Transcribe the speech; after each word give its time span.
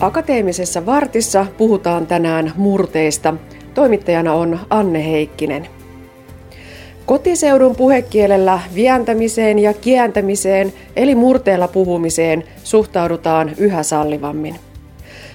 Akateemisessa 0.00 0.86
vartissa 0.86 1.46
puhutaan 1.56 2.06
tänään 2.06 2.52
murteista. 2.56 3.34
Toimittajana 3.74 4.34
on 4.34 4.60
Anne 4.70 5.04
Heikkinen. 5.10 5.68
Kotiseudun 7.06 7.76
puhekielellä 7.76 8.60
vientämiseen 8.74 9.58
ja 9.58 9.74
kientämiseen 9.74 10.72
eli 10.96 11.14
murteella 11.14 11.68
puhumiseen 11.68 12.44
suhtaudutaan 12.64 13.50
yhä 13.58 13.82
sallivammin. 13.82 14.56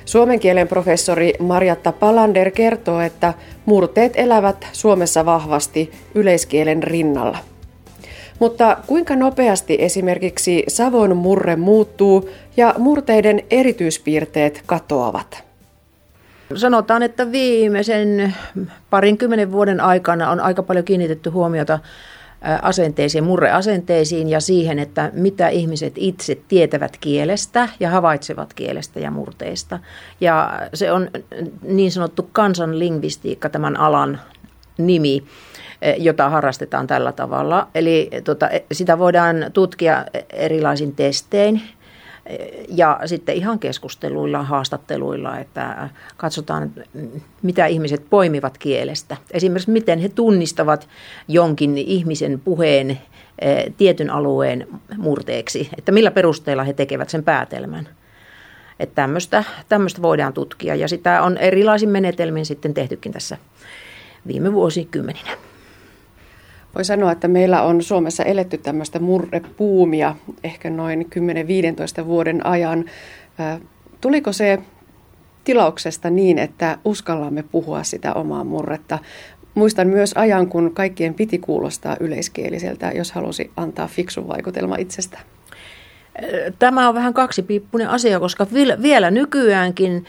Suomen 0.05 0.39
kielen 0.39 0.67
professori 0.67 1.33
Marjatta 1.39 1.91
Palander 1.91 2.51
kertoo, 2.51 2.99
että 3.01 3.33
murteet 3.65 4.13
elävät 4.15 4.67
Suomessa 4.71 5.25
vahvasti 5.25 5.91
yleiskielen 6.15 6.83
rinnalla. 6.83 7.37
Mutta 8.39 8.77
kuinka 8.87 9.15
nopeasti 9.15 9.77
esimerkiksi 9.79 10.63
Savon 10.67 11.17
murre 11.17 11.55
muuttuu 11.55 12.29
ja 12.57 12.75
murteiden 12.77 13.41
erityispiirteet 13.51 14.63
katoavat? 14.65 15.43
Sanotaan, 16.55 17.03
että 17.03 17.31
viimeisen 17.31 18.35
parinkymmenen 18.89 19.51
vuoden 19.51 19.81
aikana 19.81 20.31
on 20.31 20.39
aika 20.39 20.63
paljon 20.63 20.85
kiinnitetty 20.85 21.29
huomiota 21.29 21.79
asenteisiin, 22.61 23.23
murreasenteisiin 23.23 24.29
ja 24.29 24.39
siihen, 24.39 24.79
että 24.79 25.11
mitä 25.13 25.47
ihmiset 25.49 25.93
itse 25.95 26.37
tietävät 26.47 26.97
kielestä 26.97 27.69
ja 27.79 27.89
havaitsevat 27.89 28.53
kielestä 28.53 28.99
ja 28.99 29.11
murteista. 29.11 29.79
Ja 30.21 30.51
se 30.73 30.91
on 30.91 31.09
niin 31.61 31.91
sanottu 31.91 32.29
kansanlingvistiikka 32.31 33.49
tämän 33.49 33.79
alan 33.79 34.19
nimi 34.77 35.23
jota 35.97 36.29
harrastetaan 36.29 36.87
tällä 36.87 37.11
tavalla. 37.11 37.67
Eli 37.75 38.09
tota, 38.23 38.49
sitä 38.71 38.99
voidaan 38.99 39.45
tutkia 39.53 40.05
erilaisin 40.29 40.95
testein 40.95 41.61
ja 42.67 42.99
sitten 43.05 43.35
ihan 43.35 43.59
keskusteluilla, 43.59 44.43
haastatteluilla, 44.43 45.39
että 45.39 45.89
katsotaan, 46.17 46.71
mitä 47.41 47.65
ihmiset 47.65 48.05
poimivat 48.09 48.57
kielestä. 48.57 49.17
Esimerkiksi 49.31 49.71
miten 49.71 49.99
he 49.99 50.09
tunnistavat 50.09 50.87
jonkin 51.27 51.77
ihmisen 51.77 52.41
puheen 52.43 52.99
tietyn 53.77 54.09
alueen 54.09 54.67
murteeksi, 54.97 55.69
että 55.77 55.91
millä 55.91 56.11
perusteella 56.11 56.63
he 56.63 56.73
tekevät 56.73 57.09
sen 57.09 57.23
päätelmän. 57.23 57.89
Että 58.79 58.95
tämmöistä, 58.95 59.43
tämmöistä 59.69 60.01
voidaan 60.01 60.33
tutkia 60.33 60.75
ja 60.75 60.87
sitä 60.87 61.21
on 61.21 61.37
erilaisin 61.37 61.89
menetelmin 61.89 62.45
sitten 62.45 62.73
tehtykin 62.73 63.11
tässä 63.11 63.37
viime 64.27 64.53
vuosikymmeninä. 64.53 65.37
Voi 66.75 66.85
sanoa, 66.85 67.11
että 67.11 67.27
meillä 67.27 67.61
on 67.61 67.83
Suomessa 67.83 68.23
eletty 68.23 68.57
tämmöistä 68.57 68.99
murrepuumia 68.99 70.15
ehkä 70.43 70.69
noin 70.69 71.07
10-15 72.01 72.05
vuoden 72.05 72.45
ajan. 72.45 72.85
Tuliko 74.01 74.31
se 74.31 74.59
tilauksesta 75.43 76.09
niin, 76.09 76.39
että 76.39 76.77
uskallamme 76.85 77.43
puhua 77.43 77.83
sitä 77.83 78.13
omaa 78.13 78.43
murretta? 78.43 78.99
Muistan 79.55 79.87
myös 79.87 80.13
ajan, 80.13 80.47
kun 80.47 80.71
kaikkien 80.73 81.13
piti 81.13 81.37
kuulostaa 81.37 81.97
yleiskieliseltä, 81.99 82.91
jos 82.95 83.11
halusi 83.11 83.51
antaa 83.57 83.87
fiksun 83.87 84.27
vaikutelma 84.27 84.75
itsestä. 84.75 85.19
Tämä 86.59 86.89
on 86.89 86.95
vähän 86.95 87.13
kaksipiippunen 87.13 87.89
asia, 87.89 88.19
koska 88.19 88.47
vielä 88.81 89.11
nykyäänkin 89.11 90.05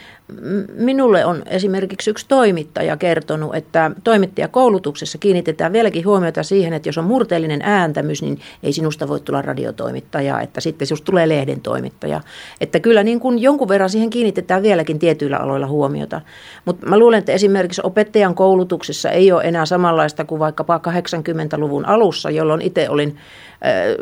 minulle 0.73 1.25
on 1.25 1.43
esimerkiksi 1.45 2.09
yksi 2.09 2.25
toimittaja 2.27 2.97
kertonut, 2.97 3.55
että 3.55 3.91
toimittajakoulutuksessa 4.03 5.17
kiinnitetään 5.17 5.73
vieläkin 5.73 6.05
huomiota 6.05 6.43
siihen, 6.43 6.73
että 6.73 6.89
jos 6.89 6.97
on 6.97 7.03
murteellinen 7.03 7.61
ääntämys, 7.63 8.21
niin 8.21 8.39
ei 8.63 8.73
sinusta 8.73 9.07
voi 9.07 9.19
tulla 9.19 9.41
radiotoimittaja, 9.41 10.41
että 10.41 10.61
sitten 10.61 10.87
sinusta 10.87 11.05
tulee 11.05 11.29
lehden 11.29 11.61
toimittaja. 11.61 12.21
Että 12.61 12.79
kyllä 12.79 13.03
niin 13.03 13.19
kuin 13.19 13.39
jonkun 13.39 13.67
verran 13.67 13.89
siihen 13.89 14.09
kiinnitetään 14.09 14.63
vieläkin 14.63 14.99
tietyillä 14.99 15.37
aloilla 15.37 15.67
huomiota. 15.67 16.21
Mutta 16.65 16.87
mä 16.87 16.99
luulen, 16.99 17.19
että 17.19 17.31
esimerkiksi 17.31 17.81
opettajan 17.83 18.35
koulutuksessa 18.35 19.09
ei 19.09 19.31
ole 19.31 19.43
enää 19.43 19.65
samanlaista 19.65 20.25
kuin 20.25 20.39
vaikkapa 20.39 20.81
80-luvun 20.87 21.85
alussa, 21.85 22.29
jolloin 22.29 22.61
itse 22.61 22.89
olin 22.89 23.17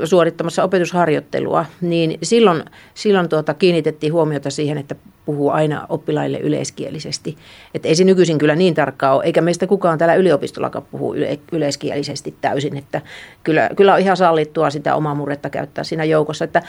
suorittamassa 0.03 0.63
opetusharjoittelua, 0.63 1.66
niin 1.81 2.17
silloin, 2.23 2.63
silloin 2.94 3.29
tuota, 3.29 3.53
kiinnitettiin 3.53 4.13
huomiota 4.13 4.50
siihen, 4.50 4.78
että 4.78 4.95
puhuu 5.25 5.50
aina 5.50 5.85
oppilaille 5.89 6.39
yleiskielisesti. 6.39 7.38
Että 7.73 7.88
ei 7.88 7.95
se 7.95 8.03
nykyisin 8.03 8.38
kyllä 8.38 8.56
niin 8.56 8.73
tarkkaa 8.73 9.16
ole, 9.16 9.23
eikä 9.23 9.41
meistä 9.41 9.67
kukaan 9.67 9.97
täällä 9.97 10.16
yliopistollakaan 10.16 10.85
puhu 10.91 11.13
yle, 11.13 11.39
yleiskielisesti 11.51 12.35
täysin. 12.41 12.78
Että 12.78 13.01
kyllä, 13.44 13.69
kyllä 13.75 13.94
on 13.94 14.00
ihan 14.00 14.17
sallittua 14.17 14.69
sitä 14.69 14.95
omaa 14.95 15.16
murretta 15.16 15.50
käyttää 15.50 15.83
siinä 15.83 16.03
joukossa. 16.03 16.45
Että 16.45 16.62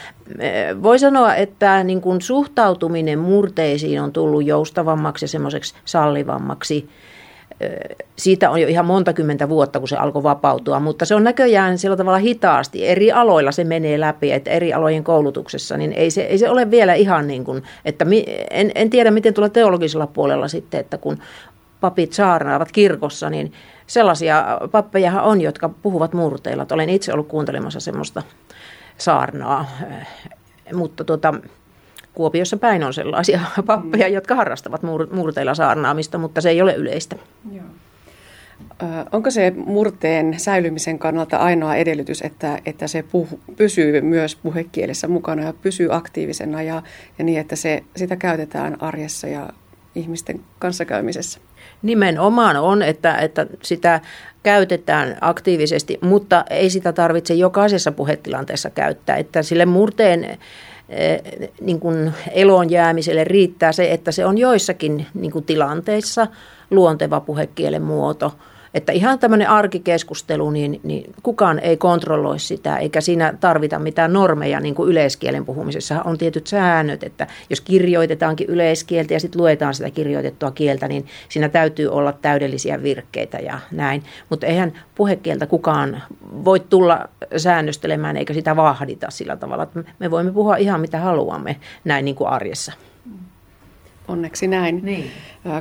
voi 0.82 0.98
sanoa, 0.98 1.34
että 1.34 1.84
niin 1.84 2.00
kuin 2.00 2.20
suhtautuminen 2.20 3.18
murteisiin 3.18 4.00
on 4.00 4.12
tullut 4.12 4.46
joustavammaksi 4.46 5.24
ja 5.24 5.28
semmoiseksi 5.28 5.74
sallivammaksi– 5.84 6.88
siitä 8.16 8.50
on 8.50 8.60
jo 8.60 8.68
ihan 8.68 8.86
monta 8.86 9.12
kymmentä 9.12 9.48
vuotta, 9.48 9.78
kun 9.78 9.88
se 9.88 9.96
alkoi 9.96 10.22
vapautua, 10.22 10.80
mutta 10.80 11.04
se 11.04 11.14
on 11.14 11.24
näköjään 11.24 11.78
sillä 11.78 11.96
tavalla 11.96 12.18
hitaasti. 12.18 12.86
Eri 12.86 13.12
aloilla 13.12 13.52
se 13.52 13.64
menee 13.64 14.00
läpi, 14.00 14.32
että 14.32 14.50
eri 14.50 14.72
alojen 14.72 15.04
koulutuksessa, 15.04 15.76
niin 15.76 15.92
ei 15.92 16.10
se, 16.10 16.22
ei 16.22 16.38
se 16.38 16.50
ole 16.50 16.70
vielä 16.70 16.94
ihan 16.94 17.26
niin 17.26 17.44
kuin, 17.44 17.62
että 17.84 18.04
mi, 18.04 18.24
en, 18.50 18.72
en 18.74 18.90
tiedä 18.90 19.10
miten 19.10 19.34
tuolla 19.34 19.48
teologisella 19.48 20.06
puolella 20.06 20.48
sitten, 20.48 20.80
että 20.80 20.98
kun 20.98 21.18
papit 21.80 22.12
saarnaavat 22.12 22.72
kirkossa, 22.72 23.30
niin 23.30 23.52
sellaisia 23.86 24.58
pappeja 24.70 25.22
on, 25.22 25.40
jotka 25.40 25.68
puhuvat 25.68 26.12
murteilla. 26.12 26.66
Olen 26.72 26.90
itse 26.90 27.12
ollut 27.12 27.28
kuuntelemassa 27.28 27.80
semmoista 27.80 28.22
saarnaa, 28.98 29.70
mutta 30.74 31.04
tuota, 31.04 31.34
Kuopiossa 32.14 32.56
päin 32.56 32.84
on 32.84 32.94
sellaisia 32.94 33.40
pappeja, 33.66 34.08
mm. 34.08 34.14
jotka 34.14 34.34
harrastavat 34.34 34.82
murteilla 35.12 35.54
saarnaamista, 35.54 36.18
mutta 36.18 36.40
se 36.40 36.50
ei 36.50 36.62
ole 36.62 36.74
yleistä. 36.74 37.16
Joo. 37.52 37.64
Onko 39.12 39.30
se 39.30 39.52
murteen 39.56 40.40
säilymisen 40.40 40.98
kannalta 40.98 41.36
ainoa 41.36 41.74
edellytys, 41.74 42.22
että, 42.22 42.58
että 42.66 42.86
se 42.86 43.02
puhu, 43.02 43.40
pysyy 43.56 44.00
myös 44.00 44.36
puhekielessä 44.36 45.08
mukana 45.08 45.42
ja 45.42 45.52
pysyy 45.62 45.94
aktiivisena 45.94 46.62
ja, 46.62 46.82
ja 47.18 47.24
niin, 47.24 47.40
että 47.40 47.56
se, 47.56 47.84
sitä 47.96 48.16
käytetään 48.16 48.82
arjessa 48.82 49.26
ja 49.26 49.48
ihmisten 49.94 50.40
kanssakäymisessä? 50.58 51.40
Nimenomaan 51.82 52.56
on, 52.56 52.82
että, 52.82 53.16
että 53.16 53.46
sitä 53.62 54.00
käytetään 54.42 55.16
aktiivisesti, 55.20 55.98
mutta 56.00 56.44
ei 56.50 56.70
sitä 56.70 56.92
tarvitse 56.92 57.34
jokaisessa 57.34 57.92
puhetilanteessa 57.92 58.70
käyttää. 58.70 59.16
Että 59.16 59.42
sille 59.42 59.66
murteen 59.66 60.38
niin 61.60 61.80
kuin 61.80 62.12
eloon 62.32 62.70
jäämiselle 62.70 63.24
riittää 63.24 63.72
se, 63.72 63.92
että 63.92 64.12
se 64.12 64.26
on 64.26 64.38
joissakin 64.38 65.06
niin 65.14 65.32
kuin 65.32 65.44
tilanteissa 65.44 66.26
luonteva 66.70 67.20
puhekielen 67.20 67.82
muoto– 67.82 68.32
että 68.74 68.92
ihan 68.92 69.18
tämmöinen 69.18 69.48
arkikeskustelu, 69.48 70.50
niin, 70.50 70.80
niin 70.82 71.14
kukaan 71.22 71.58
ei 71.58 71.76
kontrolloi 71.76 72.38
sitä, 72.38 72.76
eikä 72.76 73.00
siinä 73.00 73.34
tarvita 73.40 73.78
mitään 73.78 74.12
normeja, 74.12 74.60
niin 74.60 74.74
kuin 74.74 74.90
yleiskielen 74.90 75.44
puhumisessa 75.44 76.02
on 76.02 76.18
tietyt 76.18 76.46
säännöt, 76.46 77.02
että 77.02 77.26
jos 77.50 77.60
kirjoitetaankin 77.60 78.48
yleiskieltä 78.48 79.14
ja 79.14 79.20
sitten 79.20 79.40
luetaan 79.40 79.74
sitä 79.74 79.90
kirjoitettua 79.90 80.50
kieltä, 80.50 80.88
niin 80.88 81.06
siinä 81.28 81.48
täytyy 81.48 81.88
olla 81.88 82.12
täydellisiä 82.12 82.82
virkkeitä 82.82 83.38
ja 83.38 83.58
näin. 83.70 84.02
Mutta 84.30 84.46
eihän 84.46 84.72
puhekieltä 84.94 85.46
kukaan 85.46 86.02
voi 86.44 86.60
tulla 86.60 87.08
säännöstelemään 87.36 88.16
eikä 88.16 88.34
sitä 88.34 88.56
vahdita 88.56 89.10
sillä 89.10 89.36
tavalla, 89.36 89.62
että 89.62 89.84
me 89.98 90.10
voimme 90.10 90.32
puhua 90.32 90.56
ihan 90.56 90.80
mitä 90.80 90.98
haluamme 90.98 91.56
näin 91.84 92.04
niin 92.04 92.14
kuin 92.14 92.28
arjessa. 92.28 92.72
Onneksi 94.08 94.46
näin. 94.46 94.80
Niin. 94.82 95.10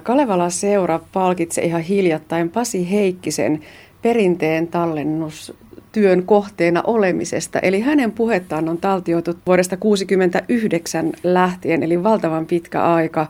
Kalevala 0.03 0.49
seura 0.49 0.99
palkitsee 1.13 1.65
ihan 1.65 1.81
hiljattain 1.81 2.49
Pasi 2.49 2.91
Heikkisen 2.91 3.59
perinteen 4.01 4.67
tallennus 4.67 5.53
työn 5.91 6.23
kohteena 6.23 6.81
olemisesta. 6.87 7.59
Eli 7.59 7.81
hänen 7.81 8.11
puhettaan 8.11 8.69
on 8.69 8.77
taltioitu 8.77 9.31
vuodesta 9.45 9.77
1969 9.77 11.11
lähtien, 11.23 11.83
eli 11.83 12.03
valtavan 12.03 12.45
pitkä 12.45 12.83
aika. 12.83 13.27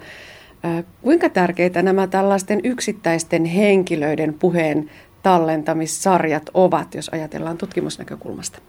Kuinka 1.01 1.29
tärkeitä 1.29 1.81
nämä 1.81 2.07
tällaisten 2.07 2.59
yksittäisten 2.63 3.45
henkilöiden 3.45 4.33
puheen 4.33 4.89
tallentamissarjat 5.23 6.49
ovat, 6.53 6.95
jos 6.95 7.09
ajatellaan 7.09 7.57
tutkimusnäkökulmasta? 7.57 8.59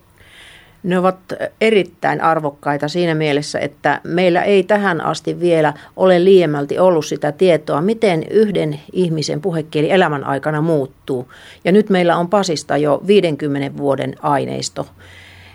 Ne 0.85 0.99
ovat 0.99 1.19
erittäin 1.61 2.21
arvokkaita 2.21 2.89
siinä 2.89 3.15
mielessä, 3.15 3.59
että 3.59 4.01
meillä 4.05 4.43
ei 4.43 4.63
tähän 4.63 5.01
asti 5.01 5.41
vielä 5.41 5.73
ole 5.97 6.25
liiemmälti 6.25 6.79
ollut 6.79 7.07
sitä 7.07 7.33
tietoa, 7.33 7.81
miten 7.81 8.25
yhden 8.31 8.81
ihmisen 8.93 9.41
puhekieli 9.41 9.91
elämän 9.91 10.25
aikana 10.25 10.61
muuttuu. 10.61 11.33
Ja 11.65 11.73
nyt 11.73 11.91
meillä 11.91 12.17
on 12.17 12.29
Pasista 12.29 12.77
jo 12.77 13.03
50 13.07 13.77
vuoden 13.77 14.15
aineisto. 14.23 14.87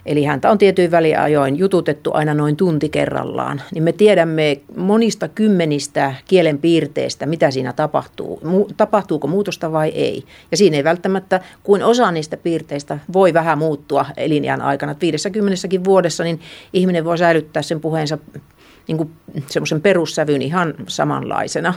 Eli 0.10 0.24
häntä 0.24 0.52
on 0.52 0.58
tietyin 0.58 0.92
väliajoin 0.92 1.58
jututettu 1.58 2.12
aina 2.14 2.34
noin 2.34 2.56
tunti 2.56 2.90
kerrallaan. 2.90 3.62
Niin 3.74 3.84
me 3.84 3.92
tiedämme 3.92 4.62
monista 4.76 5.28
kymmenistä 5.28 6.14
kielen 6.26 6.58
piirteistä, 6.58 7.26
mitä 7.26 7.52
siinä 7.52 7.74
tapahtuu. 7.74 8.42
Mu- 8.44 8.74
tapahtuuko 8.78 9.28
muutosta 9.28 9.72
vai 9.72 9.90
ei. 9.90 10.24
Ja 10.52 10.58
siinä 10.58 10.78
ei 10.78 10.84
välttämättä 10.84 11.40
kuin 11.64 11.84
osa 11.84 12.12
niistä 12.12 12.38
piirteistä 12.38 13.00
voi 13.14 13.34
vähän 13.34 13.58
muuttua 13.58 14.06
elinjään 14.18 14.62
aikana. 14.62 14.96
50 15.02 15.84
vuodessa 15.84 16.24
niin 16.24 16.40
ihminen 16.74 17.06
voi 17.06 17.18
säilyttää 17.18 17.62
sen 17.62 17.82
puheensa 17.82 18.18
niin 18.88 19.12
semmoisen 19.48 19.82
perussävyn 19.82 20.42
ihan 20.42 20.74
samanlaisena. 20.88 21.74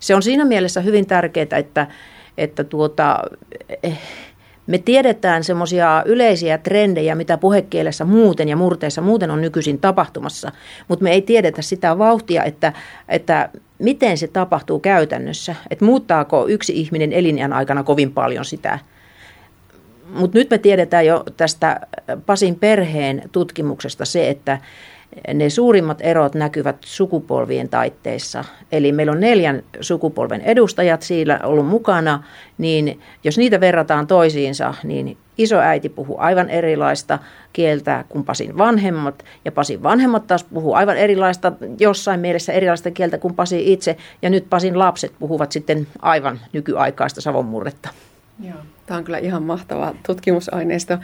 Se 0.00 0.14
on 0.14 0.22
siinä 0.22 0.44
mielessä 0.44 0.80
hyvin 0.80 1.06
tärkeää, 1.06 1.58
että, 1.58 1.86
että 2.38 2.64
tuota, 2.64 3.18
eh, 3.82 3.98
me 4.66 4.78
tiedetään 4.78 5.44
semmoisia 5.44 6.02
yleisiä 6.06 6.58
trendejä, 6.58 7.14
mitä 7.14 7.38
puhekielessä 7.38 8.04
muuten 8.04 8.48
ja 8.48 8.56
murteissa 8.56 9.02
muuten 9.02 9.30
on 9.30 9.40
nykyisin 9.40 9.78
tapahtumassa, 9.78 10.52
mutta 10.88 11.02
me 11.02 11.12
ei 11.12 11.22
tiedetä 11.22 11.62
sitä 11.62 11.98
vauhtia, 11.98 12.44
että, 12.44 12.72
että 13.08 13.48
miten 13.78 14.18
se 14.18 14.26
tapahtuu 14.28 14.80
käytännössä, 14.80 15.54
että 15.70 15.84
muuttaako 15.84 16.48
yksi 16.48 16.80
ihminen 16.80 17.12
elinjän 17.12 17.52
aikana 17.52 17.82
kovin 17.82 18.12
paljon 18.12 18.44
sitä. 18.44 18.78
Mutta 20.08 20.38
nyt 20.38 20.50
me 20.50 20.58
tiedetään 20.58 21.06
jo 21.06 21.24
tästä 21.36 21.80
Pasin 22.26 22.54
perheen 22.54 23.22
tutkimuksesta 23.32 24.04
se, 24.04 24.30
että 24.30 24.58
ne 25.34 25.50
suurimmat 25.50 25.98
erot 26.00 26.34
näkyvät 26.34 26.76
sukupolvien 26.84 27.68
taitteissa. 27.68 28.44
Eli 28.72 28.92
meillä 28.92 29.12
on 29.12 29.20
neljän 29.20 29.62
sukupolven 29.80 30.40
edustajat 30.40 31.02
siellä 31.02 31.40
ollut 31.42 31.66
mukana, 31.66 32.24
niin 32.58 33.00
jos 33.24 33.38
niitä 33.38 33.60
verrataan 33.60 34.06
toisiinsa, 34.06 34.74
niin 34.84 35.16
isoäiti 35.38 35.88
puhuu 35.88 36.16
aivan 36.18 36.50
erilaista 36.50 37.18
kieltä 37.52 38.04
kuin 38.08 38.24
Pasin 38.24 38.58
vanhemmat, 38.58 39.24
ja 39.44 39.52
Pasin 39.52 39.82
vanhemmat 39.82 40.26
taas 40.26 40.44
puhuu 40.44 40.74
aivan 40.74 40.96
erilaista, 40.96 41.52
jossain 41.78 42.20
mielessä 42.20 42.52
erilaista 42.52 42.90
kieltä 42.90 43.18
kuin 43.18 43.34
Pasi 43.34 43.72
itse, 43.72 43.96
ja 44.22 44.30
nyt 44.30 44.50
Pasin 44.50 44.78
lapset 44.78 45.12
puhuvat 45.18 45.52
sitten 45.52 45.86
aivan 46.02 46.40
nykyaikaista 46.52 47.20
savonmurretta. 47.20 47.88
Joo. 48.44 48.58
Tämä 48.86 48.98
on 48.98 49.04
kyllä 49.04 49.18
ihan 49.18 49.42
mahtava 49.42 49.94
tutkimusaineisto. 50.06 50.98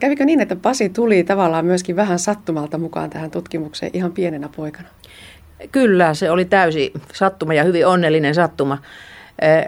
Kävikö 0.00 0.24
niin, 0.24 0.40
että 0.40 0.56
Pasi 0.56 0.88
tuli 0.88 1.24
tavallaan 1.24 1.64
myöskin 1.64 1.96
vähän 1.96 2.18
sattumalta 2.18 2.78
mukaan 2.78 3.10
tähän 3.10 3.30
tutkimukseen 3.30 3.92
ihan 3.94 4.12
pienenä 4.12 4.48
poikana? 4.56 4.88
Kyllä, 5.72 6.14
se 6.14 6.30
oli 6.30 6.44
täysi 6.44 6.92
sattuma 7.14 7.54
ja 7.54 7.64
hyvin 7.64 7.86
onnellinen 7.86 8.34
sattuma. 8.34 8.78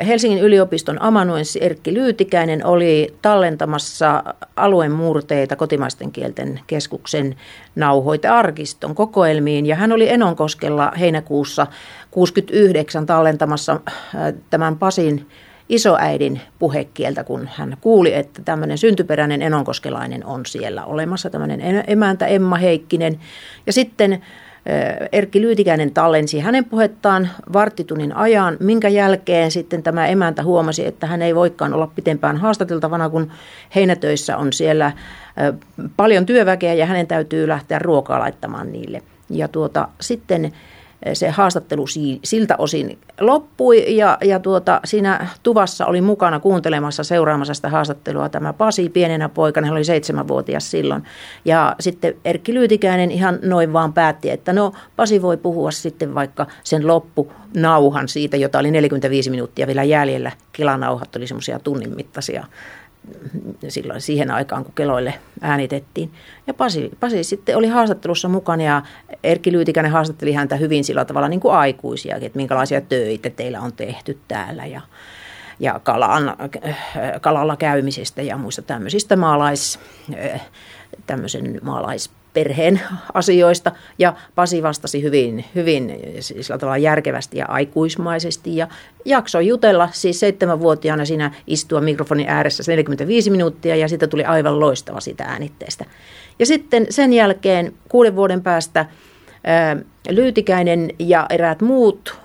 Helsingin 0.06 0.38
yliopiston 0.38 1.02
amanuenssi 1.02 1.64
Erkki 1.64 1.94
Lyytikäinen 1.94 2.66
oli 2.66 3.14
tallentamassa 3.22 4.24
alueen 4.56 4.92
murteita 4.92 5.56
kotimaisten 5.56 6.12
kielten 6.12 6.60
keskuksen 6.66 7.36
nauhoitearkiston 7.74 8.94
kokoelmiin 8.94 9.66
ja 9.66 9.76
hän 9.76 9.92
oli 9.92 10.10
Enonkoskella 10.10 10.92
heinäkuussa 11.00 11.66
69 12.10 13.06
tallentamassa 13.06 13.80
tämän 14.50 14.78
Pasin 14.78 15.26
isoäidin 15.68 16.40
puhekieltä, 16.58 17.24
kun 17.24 17.48
hän 17.54 17.76
kuuli, 17.80 18.14
että 18.14 18.42
tämmöinen 18.44 18.78
syntyperäinen 18.78 19.42
enonkoskelainen 19.42 20.26
on 20.26 20.46
siellä 20.46 20.84
olemassa, 20.84 21.30
tämmöinen 21.30 21.84
emäntä 21.86 22.26
Emma 22.26 22.56
Heikkinen. 22.56 23.20
Ja 23.66 23.72
sitten 23.72 24.22
Erkki 25.12 25.40
Lyytikäinen 25.40 25.94
tallensi 25.94 26.40
hänen 26.40 26.64
puhettaan 26.64 27.28
varttitunnin 27.52 28.16
ajan, 28.16 28.56
minkä 28.60 28.88
jälkeen 28.88 29.50
sitten 29.50 29.82
tämä 29.82 30.06
emäntä 30.06 30.42
huomasi, 30.42 30.86
että 30.86 31.06
hän 31.06 31.22
ei 31.22 31.34
voikaan 31.34 31.74
olla 31.74 31.86
pitempään 31.86 32.36
haastateltavana, 32.36 33.10
kun 33.10 33.30
heinätöissä 33.74 34.36
on 34.36 34.52
siellä 34.52 34.92
paljon 35.96 36.26
työväkeä 36.26 36.74
ja 36.74 36.86
hänen 36.86 37.06
täytyy 37.06 37.48
lähteä 37.48 37.78
ruokaa 37.78 38.18
laittamaan 38.18 38.72
niille. 38.72 39.02
Ja 39.30 39.48
tuota, 39.48 39.88
sitten 40.00 40.52
se 41.12 41.30
haastattelu 41.30 41.84
siltä 42.24 42.54
osin 42.58 42.98
loppui 43.20 43.96
ja, 43.96 44.18
ja 44.24 44.38
tuota, 44.38 44.80
siinä 44.84 45.26
tuvassa 45.42 45.86
oli 45.86 46.00
mukana 46.00 46.40
kuuntelemassa, 46.40 47.04
seuraamassa 47.04 47.54
sitä 47.54 47.68
haastattelua 47.68 48.28
tämä 48.28 48.52
Pasi 48.52 48.88
pienenä 48.88 49.28
poikana, 49.28 49.66
hän 49.66 49.76
oli 49.76 49.84
seitsemänvuotias 49.84 50.70
silloin. 50.70 51.04
Ja 51.44 51.76
sitten 51.80 52.14
Erkki 52.24 52.54
Lyytikäinen 52.54 53.10
ihan 53.10 53.38
noin 53.42 53.72
vaan 53.72 53.92
päätti, 53.92 54.30
että 54.30 54.52
no 54.52 54.72
Pasi 54.96 55.22
voi 55.22 55.36
puhua 55.36 55.70
sitten 55.70 56.14
vaikka 56.14 56.46
sen 56.64 56.86
loppu 56.86 57.32
nauhan 57.54 58.08
siitä, 58.08 58.36
jota 58.36 58.58
oli 58.58 58.70
45 58.70 59.30
minuuttia 59.30 59.66
vielä 59.66 59.82
jäljellä. 59.82 60.32
Kelanauhat 60.52 61.16
oli 61.16 61.26
semmoisia 61.26 61.58
tunnin 61.58 61.96
mittaisia 61.96 62.44
silloin 63.68 64.00
siihen 64.00 64.30
aikaan, 64.30 64.64
kun 64.64 64.74
keloille 64.74 65.14
äänitettiin. 65.40 66.10
Ja 66.46 66.54
Pasi, 66.54 66.90
Pasi 67.00 67.24
sitten 67.24 67.56
oli 67.56 67.68
haastattelussa 67.68 68.28
mukana 68.28 68.62
ja 68.62 68.82
Erkki 69.24 69.52
Lyytikäinen 69.52 69.92
haastatteli 69.92 70.32
häntä 70.32 70.56
hyvin 70.56 70.84
sillä 70.84 71.04
tavalla 71.04 71.28
niin 71.28 71.40
kuin 71.40 71.54
aikuisiakin, 71.54 72.26
että 72.26 72.36
minkälaisia 72.36 72.80
töitä 72.80 73.30
teillä 73.30 73.60
on 73.60 73.72
tehty 73.72 74.18
täällä 74.28 74.66
ja, 74.66 74.80
ja 75.60 75.80
kalan, 75.82 76.36
kalalla 77.20 77.56
käymisestä 77.56 78.22
ja 78.22 78.36
muista 78.36 78.62
tämmöisistä 78.62 79.16
maalais, 79.16 79.78
tämmöisen 81.06 81.60
maalais 81.62 82.10
perheen 82.34 82.80
asioista. 83.14 83.72
Ja 83.98 84.14
Pasi 84.34 84.62
vastasi 84.62 85.02
hyvin, 85.02 85.44
hyvin 85.54 86.00
sillä 86.20 86.58
tavalla 86.58 86.78
järkevästi 86.78 87.38
ja 87.38 87.46
aikuismaisesti 87.48 88.56
ja 88.56 88.68
jaksoi 89.04 89.46
jutella 89.46 89.88
siis 89.92 90.20
seitsemänvuotiaana 90.20 91.04
siinä 91.04 91.30
istua 91.46 91.80
mikrofonin 91.80 92.28
ääressä 92.28 92.62
45 92.66 93.30
minuuttia 93.30 93.76
ja 93.76 93.88
siitä 93.88 94.06
tuli 94.06 94.24
aivan 94.24 94.60
loistava 94.60 95.00
sitä 95.00 95.24
äänitteestä. 95.24 95.84
Ja 96.38 96.46
sitten 96.46 96.86
sen 96.90 97.12
jälkeen 97.12 97.72
kuuden 97.88 98.16
vuoden 98.16 98.42
päästä 98.42 98.86
Lyytikäinen 100.10 100.90
ja 100.98 101.26
eräät 101.30 101.60
muut 101.60 102.16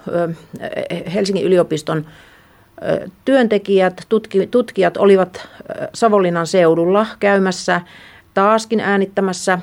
Helsingin 1.13 1.45
yliopiston 1.45 2.05
työntekijät, 3.25 4.07
tutkijat 4.51 4.97
olivat 4.97 5.47
Savonlinnan 5.93 6.47
seudulla 6.47 7.07
käymässä 7.19 7.81
taaskin 8.39 8.79
äänittämässä 8.79 9.59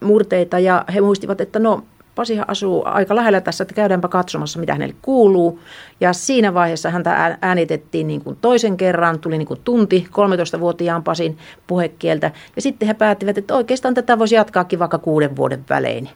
murteita 0.00 0.58
ja 0.58 0.84
he 0.94 1.00
muistivat, 1.00 1.40
että 1.40 1.58
no 1.58 1.82
Pasihan 2.14 2.50
asuu 2.50 2.82
aika 2.86 3.16
lähellä 3.16 3.40
tässä, 3.40 3.64
että 3.64 3.74
käydäänpä 3.74 4.08
katsomassa, 4.08 4.58
mitä 4.58 4.72
hänelle 4.72 4.94
kuuluu. 5.02 5.60
Ja 6.00 6.12
siinä 6.12 6.54
vaiheessa 6.54 6.90
häntä 6.90 7.38
äänitettiin 7.40 8.06
niin 8.06 8.24
kuin 8.24 8.38
toisen 8.40 8.76
kerran, 8.76 9.18
tuli 9.18 9.38
niin 9.38 9.48
kuin 9.48 9.60
tunti 9.64 10.06
13-vuotiaan 10.10 11.02
Pasin 11.02 11.38
puhekieltä. 11.66 12.30
Ja 12.56 12.62
sitten 12.62 12.88
he 12.88 12.94
päättivät, 12.94 13.38
että 13.38 13.54
oikeastaan 13.54 13.94
tätä 13.94 14.18
voisi 14.18 14.34
jatkaakin 14.34 14.78
vaikka 14.78 14.98
kuuden 14.98 15.36
vuoden 15.36 15.64
välein. 15.70 16.10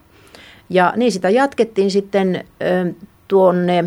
Ja 0.70 0.92
niin 0.96 1.12
sitä 1.12 1.30
jatkettiin 1.30 1.90
sitten 1.90 2.44
tuonne 3.28 3.84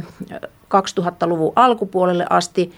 2000-luvun 0.76 1.54
alkupuolelle 1.56 2.26
asti. 2.30 2.72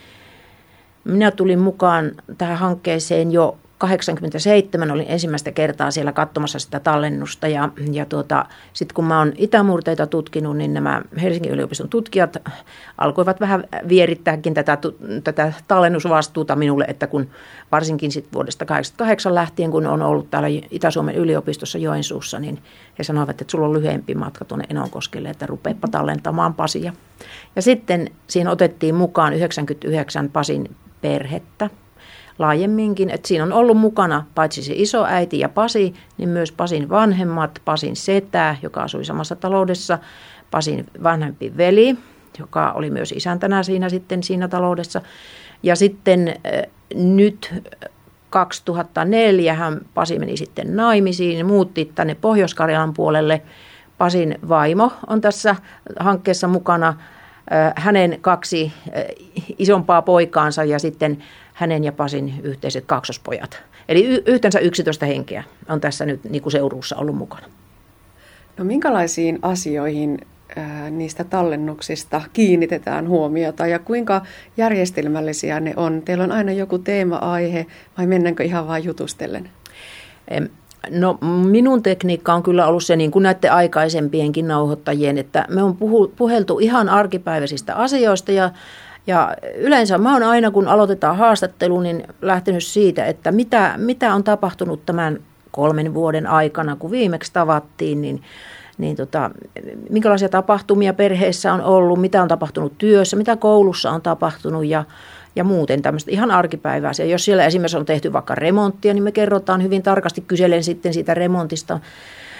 Minä 1.04 1.31
tulin 1.31 1.60
mukaan 1.60 2.11
tähän 2.38 2.57
hankkeeseen 2.57 3.31
jo 3.31 3.57
87 3.80 4.92
olin 4.92 5.06
ensimmäistä 5.09 5.52
kertaa 5.52 5.92
siellä 5.92 6.12
katsomassa 6.12 6.59
sitä 6.59 6.80
tallennusta 6.80 7.48
ja, 7.48 7.69
ja 7.92 8.06
tuota, 8.06 8.45
sitten 8.74 8.95
kun 8.95 9.06
mä 9.06 9.19
oon 9.19 9.33
itämurteita 9.36 10.07
tutkinut, 10.07 10.57
niin 10.57 10.74
nämä 10.74 11.02
Helsingin 11.21 11.52
yliopiston 11.52 11.90
tutkijat 11.90 12.38
alkoivat 12.98 13.40
vähän 13.40 13.64
vierittääkin 13.90 14.54
tätä, 14.54 14.78
tätä 15.24 15.54
tallennusvastuuta 15.68 16.56
minulle, 16.56 16.86
että 16.88 17.07
kun 17.07 17.30
varsinkin 17.71 18.12
sitten 18.12 18.33
vuodesta 18.33 18.66
88 18.66 19.36
lähtien, 19.36 19.71
kun 19.71 19.88
on 19.88 20.02
ollut 20.02 20.30
täällä 20.30 20.48
Itä-Suomen 20.71 21.16
yliopistossa 21.16 21.78
Joensuussa, 21.78 22.40
niin 22.40 22.64
he 23.00 23.04
sanoivat, 23.04 23.42
että 23.42 23.52
sulla 23.52 23.68
on 23.68 23.74
lyhyempi 23.74 24.16
matka 24.16 24.45
tuonne 24.45 24.66
Enonkoskelle, 24.69 25.30
että 25.30 25.45
rupeepa 25.45 25.88
tallentamaan 25.88 26.54
Pasia. 26.54 26.94
Ja 27.56 27.62
sitten 27.62 28.12
siinä 28.28 28.52
otettiin 28.52 28.95
mukaan 28.95 29.33
99 29.33 30.30
Pasin 30.30 30.76
perhettä, 31.02 31.69
laajemminkin, 32.39 33.09
että 33.09 33.27
siinä 33.27 33.43
on 33.43 33.53
ollut 33.53 33.77
mukana 33.77 34.25
paitsi 34.35 34.63
se 34.63 34.73
iso 34.75 35.05
äiti 35.05 35.39
ja 35.39 35.49
Pasi, 35.49 35.93
niin 36.17 36.29
myös 36.29 36.51
Pasin 36.51 36.89
vanhemmat, 36.89 37.61
Pasin 37.65 37.95
setä, 37.95 38.55
joka 38.63 38.83
asui 38.83 39.05
samassa 39.05 39.35
taloudessa, 39.35 39.99
Pasin 40.51 40.85
vanhempi 41.03 41.53
veli, 41.57 41.95
joka 42.39 42.71
oli 42.71 42.89
myös 42.89 43.11
isäntänä 43.11 43.63
siinä 43.63 43.89
sitten 43.89 44.23
siinä 44.23 44.47
taloudessa. 44.47 45.01
Ja 45.63 45.75
sitten 45.75 46.27
äh, 46.27 46.33
nyt 46.95 47.53
2004 48.29 49.53
hän 49.53 49.81
Pasi 49.93 50.19
meni 50.19 50.37
sitten 50.37 50.75
naimisiin, 50.75 51.45
muutti 51.45 51.91
tänne 51.95 52.15
Pohjois-Karjalan 52.15 52.93
puolelle. 52.93 53.41
Pasin 53.97 54.39
vaimo 54.49 54.91
on 55.07 55.21
tässä 55.21 55.55
hankkeessa 55.99 56.47
mukana, 56.47 56.93
hänen 57.75 58.18
kaksi 58.21 58.73
isompaa 59.57 60.01
poikaansa 60.01 60.63
ja 60.63 60.79
sitten 60.79 61.23
hänen 61.53 61.83
ja 61.83 61.91
Pasin 61.91 62.33
yhteiset 62.44 62.85
kaksospojat. 62.85 63.63
Eli 63.89 64.06
y- 64.06 64.23
yhteensä 64.25 64.59
11 64.59 65.06
henkeä 65.06 65.44
on 65.69 65.81
tässä 65.81 66.06
nyt 66.06 66.23
niin 66.23 66.41
kuin 66.41 66.51
seuruussa 66.51 66.95
ollut 66.95 67.15
mukana. 67.15 67.47
No 68.57 68.65
minkälaisiin 68.65 69.39
asioihin 69.41 70.19
ää, 70.56 70.89
niistä 70.89 71.23
tallennuksista 71.23 72.21
kiinnitetään 72.33 73.07
huomiota 73.07 73.68
ja 73.68 73.79
kuinka 73.79 74.21
järjestelmällisiä 74.57 75.59
ne 75.59 75.73
on? 75.75 76.01
Teillä 76.01 76.23
on 76.23 76.31
aina 76.31 76.51
joku 76.51 76.79
teema-aihe 76.79 77.65
vai 77.97 78.07
mennäänkö 78.07 78.44
ihan 78.44 78.68
vain 78.68 78.83
jutustellen? 78.83 79.49
No 80.90 81.18
minun 81.45 81.83
tekniikka 81.83 82.33
on 82.33 82.44
kyllä 82.44 82.68
ollut 82.68 82.83
se 82.83 82.95
niin 82.95 83.12
kuin 83.12 83.24
näiden 83.24 83.54
aikaisempienkin 83.54 84.48
nauhoittajien, 84.48 85.18
että 85.18 85.45
me 85.50 85.64
on 85.64 85.78
puhu, 85.78 86.14
puheltu 86.16 86.59
ihan 86.59 86.90
arkipäiväisistä 86.90 87.76
asioista 87.76 88.31
ja 88.31 88.52
ja 89.07 89.36
yleensä 89.57 89.98
mä 89.98 90.14
oon 90.14 90.24
aina, 90.24 90.52
kun 90.52 90.68
aloitetaan 90.68 91.18
haastattelu, 91.18 91.80
niin 91.80 92.07
lähtenyt 92.21 92.64
siitä, 92.64 93.06
että 93.06 93.31
mitä, 93.31 93.74
mitä 93.78 94.14
on 94.14 94.24
tapahtunut 94.24 94.86
tämän 94.86 95.19
kolmen 95.52 95.94
vuoden 95.94 96.28
aikana, 96.28 96.76
kun 96.76 96.92
viimeksi 96.92 97.33
tavattiin, 97.33 98.02
niin, 98.02 98.21
niin 98.78 98.95
tota, 98.95 99.31
minkälaisia 99.90 100.30
tapahtumia 100.30 100.94
perheessä 100.94 101.54
on 101.54 101.62
ollut, 101.62 102.02
mitä 102.02 102.21
on 102.21 102.28
tapahtunut 102.28 102.78
työssä, 102.78 103.18
mitä 103.18 103.36
koulussa 103.36 103.92
on 103.92 104.02
tapahtunut 104.02 104.66
ja, 104.66 104.83
ja 105.36 105.44
muuten 105.44 105.81
tämmöistä 105.81 106.12
ihan 106.12 106.31
arkipäivää. 106.31 106.92
Ja 107.00 107.06
jos 107.06 107.26
siellä 107.26 107.45
esimerkiksi 107.45 107.78
on 107.78 107.86
tehty 107.86 108.14
vaikka 108.14 108.36
remonttia, 108.36 108.94
niin 108.94 109.04
me 109.04 109.12
kerrotaan 109.12 109.64
hyvin 109.64 109.83
tarkasti, 109.83 110.21
kyselen 110.21 110.64
sitten 110.64 110.94
siitä 110.94 111.14
remontista 111.14 111.80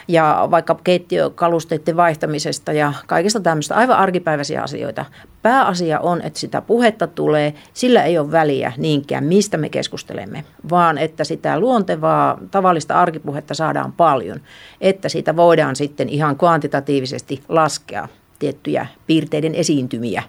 ja 0.10 0.48
vaikka 0.52 0.80
keittiökalusteiden 0.84 1.98
vaihtamisesta 1.98 2.74
ja 2.74 2.94
kaikista 3.08 3.40
tämmöistä 3.40 3.76
aivan 3.76 3.98
arkipäiväisiä 3.98 4.62
asioita. 4.62 5.06
Pääasia 5.42 6.00
on, 6.00 6.22
että 6.22 6.40
sitä 6.40 6.62
puhetta 6.62 7.08
tulee, 7.08 7.54
sillä 7.74 8.04
ei 8.04 8.18
ole 8.18 8.32
väliä 8.32 8.74
niinkään, 8.78 9.24
mistä 9.24 9.58
me 9.58 9.70
keskustelemme, 9.70 10.44
vaan 10.70 10.98
että 10.98 11.24
sitä 11.24 11.60
luontevaa 11.60 12.40
tavallista 12.52 13.02
arkipuhetta 13.02 13.54
saadaan 13.54 13.92
paljon, 13.92 14.42
että 14.82 15.10
sitä 15.10 15.36
voidaan 15.36 15.76
sitten 15.76 16.10
ihan 16.10 16.38
kvantitatiivisesti 16.38 17.42
laskea 17.50 18.08
tiettyjä 18.40 18.88
piirteiden 19.08 19.56
esiintymiä. 19.56 20.24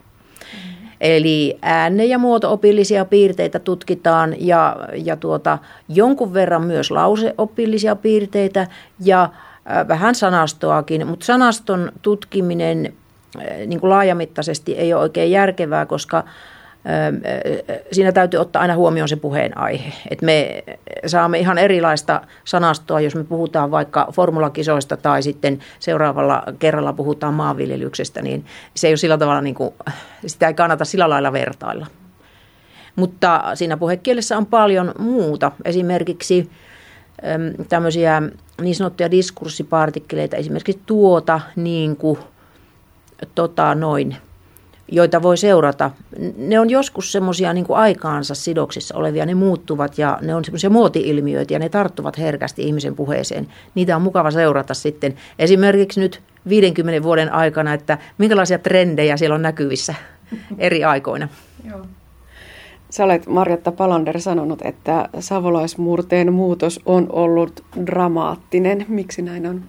Eli 1.00 1.58
ääne- 1.62 2.04
ja 2.04 2.18
muotoopillisia 2.18 3.04
piirteitä 3.04 3.58
tutkitaan 3.58 4.34
ja, 4.38 4.76
ja 5.04 5.16
tuota, 5.16 5.58
jonkun 5.88 6.34
verran 6.34 6.62
myös 6.62 6.90
lauseopillisia 6.90 7.96
piirteitä 7.96 8.66
ja 9.04 9.28
vähän 9.88 10.14
sanastoakin, 10.14 11.06
mutta 11.06 11.26
sanaston 11.26 11.92
tutkiminen 12.02 12.92
niin 13.66 13.80
kuin 13.80 13.90
laajamittaisesti 13.90 14.74
ei 14.74 14.94
ole 14.94 15.02
oikein 15.02 15.30
järkevää, 15.30 15.86
koska 15.86 16.24
siinä 17.92 18.12
täytyy 18.12 18.40
ottaa 18.40 18.62
aina 18.62 18.74
huomioon 18.74 19.08
se 19.08 19.16
puheenaihe. 19.16 19.92
Et 20.10 20.22
me 20.22 20.64
saamme 21.06 21.38
ihan 21.38 21.58
erilaista 21.58 22.20
sanastoa, 22.44 23.00
jos 23.00 23.14
me 23.14 23.24
puhutaan 23.24 23.70
vaikka 23.70 24.08
formulakisoista 24.12 24.96
tai 24.96 25.22
sitten 25.22 25.58
seuraavalla 25.78 26.42
kerralla 26.58 26.92
puhutaan 26.92 27.34
maanviljelyksestä, 27.34 28.22
niin 28.22 28.44
se 28.74 28.86
ei 28.86 28.90
ole 28.90 28.96
sillä 28.96 29.18
tavalla, 29.18 29.40
niin 29.40 29.54
kuin, 29.54 29.74
sitä 30.26 30.46
ei 30.48 30.54
kannata 30.54 30.84
sillä 30.84 31.08
lailla 31.08 31.32
vertailla. 31.32 31.86
Mutta 32.96 33.42
siinä 33.54 33.76
puhekielessä 33.76 34.36
on 34.36 34.46
paljon 34.46 34.94
muuta. 34.98 35.52
Esimerkiksi 35.64 36.50
tämmöisiä 37.68 38.22
niin 38.60 38.74
sanottuja 38.74 39.10
diskurssipartikkeleita, 39.10 40.36
esimerkiksi 40.36 40.82
tuota, 40.86 41.40
niin 41.56 41.96
kuin, 41.96 42.18
tota, 43.34 43.74
noin, 43.74 44.16
joita 44.90 45.22
voi 45.22 45.36
seurata. 45.36 45.90
Ne 46.36 46.60
on 46.60 46.70
joskus 46.70 47.12
semmoisia 47.12 47.52
niin 47.52 47.66
aikaansa 47.68 48.34
sidoksissa 48.34 48.96
olevia, 48.96 49.26
ne 49.26 49.34
muuttuvat 49.34 49.98
ja 49.98 50.18
ne 50.22 50.34
on 50.34 50.44
semmoisia 50.44 50.70
muoti-ilmiöitä 50.70 51.54
ja 51.54 51.58
ne 51.58 51.68
tarttuvat 51.68 52.18
herkästi 52.18 52.62
ihmisen 52.62 52.94
puheeseen. 52.94 53.48
Niitä 53.74 53.96
on 53.96 54.02
mukava 54.02 54.30
seurata 54.30 54.74
sitten 54.74 55.14
esimerkiksi 55.38 56.00
nyt 56.00 56.22
50 56.48 57.02
vuoden 57.02 57.32
aikana, 57.32 57.74
että 57.74 57.98
minkälaisia 58.18 58.58
trendejä 58.58 59.16
siellä 59.16 59.34
on 59.34 59.42
näkyvissä 59.42 59.94
eri 60.58 60.84
aikoina. 60.84 61.28
Joo. 61.68 61.86
Sä 62.90 63.04
olet 63.04 63.26
Marjatta 63.26 63.72
Palander 63.72 64.20
sanonut, 64.20 64.62
että 64.62 65.08
savolaismurteen 65.20 66.32
muutos 66.32 66.80
on 66.86 67.06
ollut 67.12 67.64
dramaattinen. 67.86 68.84
Miksi 68.88 69.22
näin 69.22 69.46
on? 69.46 69.62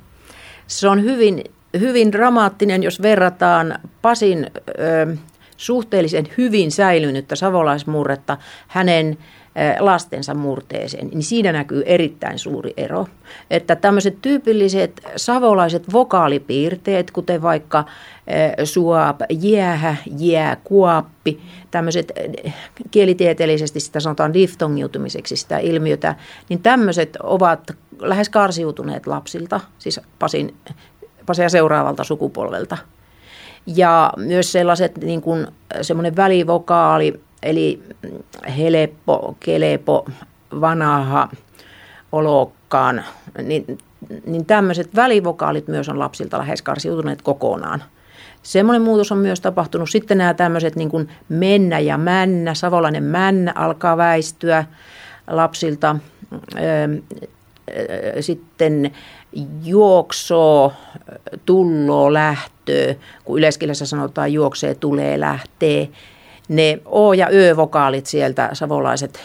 Se 0.67 0.87
on 0.87 1.03
hyvin, 1.03 1.43
hyvin 1.79 2.11
dramaattinen, 2.11 2.83
jos 2.83 3.01
verrataan 3.01 3.79
Pasin 4.01 4.51
ö, 4.69 5.17
suhteellisen 5.57 6.27
hyvin 6.37 6.71
säilynyttä 6.71 7.35
savolaismurretta 7.35 8.37
hänen 8.67 9.17
lastensa 9.79 10.33
murteeseen, 10.33 11.07
niin 11.07 11.23
siinä 11.23 11.51
näkyy 11.51 11.83
erittäin 11.85 12.39
suuri 12.39 12.73
ero. 12.77 13.07
Että 13.49 13.75
tämmöiset 13.75 14.21
tyypilliset 14.21 15.01
savolaiset 15.15 15.93
vokaalipiirteet, 15.93 17.11
kuten 17.11 17.41
vaikka 17.41 17.85
suap, 18.63 19.21
jäähä, 19.29 19.95
jää, 20.19 20.57
kuappi, 20.63 21.41
tämmöiset 21.71 22.11
kielitieteellisesti 22.91 23.79
sitä 23.79 23.99
sanotaan 23.99 24.33
diftongiutumiseksi 24.33 25.35
sitä 25.35 25.57
ilmiötä, 25.57 26.15
niin 26.49 26.61
tämmöiset 26.61 27.17
ovat 27.23 27.71
lähes 27.99 28.29
karsiutuneet 28.29 29.07
lapsilta, 29.07 29.59
siis 29.79 29.99
Pasin, 30.19 30.53
Pasia 31.31 31.49
seuraavalta 31.49 32.03
sukupolvelta. 32.03 32.77
Ja 33.65 34.13
myös 34.17 34.51
sellaiset 34.51 34.97
niin 34.97 35.21
kuin 35.21 35.47
semmoinen 35.81 36.15
välivokaali, 36.15 37.21
eli 37.43 37.83
helppo, 38.57 39.35
kelepo, 39.39 40.05
vanaha, 40.61 41.29
olokkaan, 42.11 43.03
niin, 43.43 43.77
niin 44.25 44.45
tämmöiset 44.45 44.95
välivokaalit 44.95 45.67
myös 45.67 45.89
on 45.89 45.99
lapsilta 45.99 46.37
lähes 46.37 46.61
karsiutuneet 46.61 47.21
kokonaan. 47.21 47.83
Semmoinen 48.43 48.81
muutos 48.81 49.11
on 49.11 49.17
myös 49.17 49.41
tapahtunut. 49.41 49.89
Sitten 49.89 50.17
nämä 50.17 50.33
tämmöiset 50.33 50.75
niin 50.75 50.89
kuin 50.89 51.09
mennä 51.29 51.79
ja 51.79 51.97
männä, 51.97 52.53
savolainen 52.53 53.03
männä 53.03 53.51
alkaa 53.55 53.97
väistyä 53.97 54.65
lapsilta. 55.27 55.95
Sitten 58.19 58.91
juoksoo, 59.63 60.73
tulloo, 61.45 62.13
lähtöö, 62.13 62.93
kun 63.23 63.37
yleiskielessä 63.37 63.85
sanotaan 63.85 64.33
juoksee, 64.33 64.75
tulee, 64.75 65.19
lähtee 65.19 65.89
ne 66.47 66.79
O- 66.85 67.13
ja 67.13 67.27
Ö-vokaalit 67.33 68.05
sieltä, 68.05 68.49
savolaiset 68.53 69.19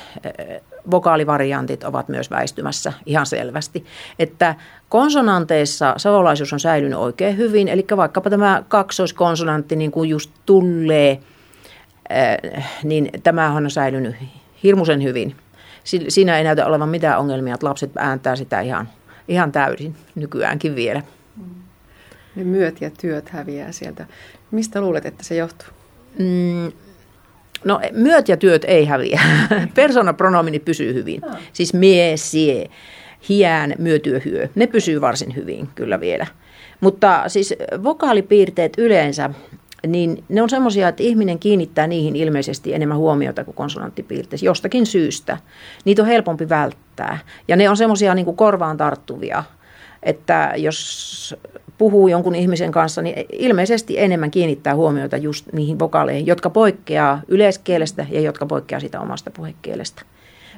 vokaalivariantit 0.91 1.85
ovat 1.85 2.09
myös 2.09 2.31
väistymässä 2.31 2.93
ihan 3.07 3.26
selvästi. 3.26 3.85
Että 4.19 4.55
konsonanteissa 4.88 5.95
savolaisuus 5.97 6.53
on 6.53 6.61
säilynyt 6.61 6.99
oikein 6.99 7.37
hyvin, 7.37 7.69
eli 7.69 7.87
vaikkapa 7.97 8.31
tämä 8.31 8.62
kaksoiskonsonantti, 8.69 9.76
niin 9.76 9.91
kuin 9.91 10.11
just 10.11 10.31
tulee, 10.47 11.21
niin 12.83 13.11
tämähän 13.23 13.65
on 13.65 13.71
säilynyt 13.71 14.17
hirmuisen 14.62 15.03
hyvin. 15.03 15.37
Siinä 16.09 16.38
ei 16.38 16.45
näytä 16.45 16.66
olevan 16.66 16.88
mitään 16.88 17.19
ongelmia, 17.19 17.55
että 17.55 17.66
lapset 17.66 17.90
ääntää 17.97 18.37
sitä 18.37 18.61
ihan, 18.61 18.88
ihan 19.28 19.52
täysin 19.52 19.97
nykyäänkin 20.14 20.76
vielä. 20.76 21.02
Ne 22.37 22.45
myöt 22.45 22.81
ja 22.81 22.90
työt 23.00 23.28
häviää 23.28 23.73
sieltä. 23.73 24.07
Mistä 24.50 24.81
luulet, 24.81 25.07
että 25.07 25.25
se 25.25 25.37
johtuu? 25.37 25.69
Mm, 26.19 26.73
No 27.64 27.81
myöt 27.93 28.28
ja 28.28 28.37
työt 28.37 28.64
ei 28.64 28.85
häviä. 28.85 29.21
Persoonapronomini 29.75 30.59
pysyy 30.59 30.95
hyvin. 30.95 31.21
No. 31.21 31.28
Siis 31.52 31.75
mie, 31.75 32.16
sie, 32.16 32.71
hiään, 33.28 33.75
myötyö, 33.78 34.21
hyö. 34.25 34.49
Ne 34.55 34.66
pysyy 34.66 35.00
varsin 35.00 35.35
hyvin 35.37 35.69
kyllä 35.75 36.00
vielä. 36.00 36.26
Mutta 36.81 37.25
siis 37.26 37.55
vokaalipiirteet 37.83 38.73
yleensä, 38.78 39.31
niin 39.87 40.25
ne 40.28 40.42
on 40.42 40.50
semmoisia, 40.50 40.88
että 40.88 41.02
ihminen 41.02 41.38
kiinnittää 41.38 41.87
niihin 41.87 42.16
ilmeisesti 42.16 42.75
enemmän 42.75 42.99
huomiota 42.99 43.45
kuin 43.45 43.54
konsonanttipiirteet 43.54 44.42
jostakin 44.42 44.87
syystä. 44.87 45.38
Niitä 45.85 46.02
on 46.02 46.09
helpompi 46.09 46.49
välttää. 46.49 47.18
Ja 47.49 47.56
ne 47.56 47.71
on 47.71 47.76
semmoisia 47.76 48.14
niin 48.14 48.37
korvaan 48.37 48.76
tarttuvia, 48.76 49.45
että 50.02 50.52
jos 50.56 51.37
puhuu 51.78 52.09
jonkun 52.09 52.35
ihmisen 52.35 52.73
kanssa, 52.73 53.02
niin 53.02 53.26
ilmeisesti 53.33 53.99
enemmän 53.99 54.30
kiinnittää 54.30 54.75
huomiota 54.75 55.16
just 55.16 55.52
niihin 55.52 55.78
vokaaleihin, 55.78 56.26
jotka 56.26 56.50
poikkeaa 56.50 57.21
yleiskielestä 57.28 58.06
ja 58.11 58.21
jotka 58.21 58.47
poikkeaa 58.47 58.80
sitä 58.80 59.00
omasta 59.00 59.30
puhekielestä. 59.30 60.02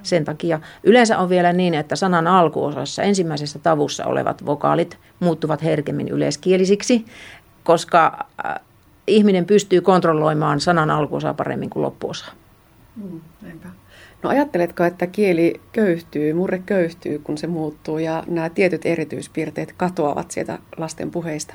Sen 0.02 0.25
takia 0.25 0.60
yleensä 0.82 1.18
on 1.18 1.28
vielä 1.28 1.52
niin, 1.52 1.75
että 1.75 1.96
sanan 1.96 2.26
alkuosassa 2.26 3.02
ensimmäisessä 3.02 3.58
tavussa 3.58 4.06
olevat 4.06 4.46
vokaalit 4.46 4.98
muuttuvat 5.20 5.62
herkemmin 5.62 6.08
yleiskielisiksi, 6.08 7.04
koska 7.64 8.26
äh, 8.46 8.54
ihminen 9.09 9.45
pystyy 9.45 9.81
kontrolloimaan 9.81 10.61
sanan 10.61 10.91
alkuosaa 10.91 11.35
paremmin 11.35 11.71
kuin 11.71 11.83
loppuosaa. 11.83 12.33
Mm, 12.97 13.21
No 14.23 14.31
ajatteletko, 14.31 14.85
että 14.85 15.07
kieli 15.07 15.61
köyhtyy, 15.73 16.33
murre 16.33 16.62
köyhtyy, 16.67 17.19
kun 17.19 17.38
se 17.38 17.47
muuttuu 17.47 17.99
ja 17.99 18.25
nämä 18.27 18.50
tietyt 18.50 18.87
erityispiirteet 18.87 19.75
katoavat 19.77 20.31
sieltä 20.31 20.59
lasten 20.77 21.11
puheista? 21.11 21.55